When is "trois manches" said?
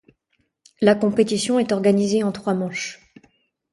2.31-2.99